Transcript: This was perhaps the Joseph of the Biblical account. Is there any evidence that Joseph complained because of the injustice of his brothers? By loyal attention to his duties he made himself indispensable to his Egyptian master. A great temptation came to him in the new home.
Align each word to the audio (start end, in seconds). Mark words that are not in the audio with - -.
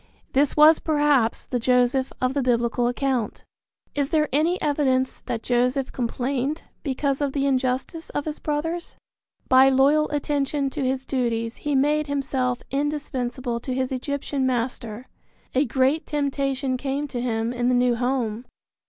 This 0.33 0.57
was 0.57 0.79
perhaps 0.79 1.45
the 1.45 1.59
Joseph 1.59 2.11
of 2.19 2.33
the 2.33 2.41
Biblical 2.41 2.87
account. 2.87 3.43
Is 3.93 4.09
there 4.09 4.27
any 4.33 4.59
evidence 4.59 5.21
that 5.27 5.43
Joseph 5.43 5.91
complained 5.91 6.63
because 6.81 7.21
of 7.21 7.33
the 7.33 7.45
injustice 7.45 8.09
of 8.09 8.25
his 8.25 8.39
brothers? 8.39 8.95
By 9.47 9.69
loyal 9.69 10.09
attention 10.09 10.71
to 10.71 10.83
his 10.83 11.05
duties 11.05 11.57
he 11.57 11.75
made 11.75 12.07
himself 12.07 12.63
indispensable 12.71 13.59
to 13.59 13.75
his 13.75 13.91
Egyptian 13.91 14.43
master. 14.47 15.07
A 15.53 15.65
great 15.65 16.07
temptation 16.07 16.77
came 16.77 17.07
to 17.09 17.21
him 17.21 17.53
in 17.53 17.69
the 17.69 17.75
new 17.75 17.93
home. 17.95 18.45